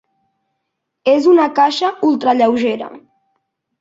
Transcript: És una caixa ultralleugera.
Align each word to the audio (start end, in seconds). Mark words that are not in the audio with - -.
És 1.13 1.29
una 1.33 1.47
caixa 1.59 1.91
ultralleugera. 2.11 2.89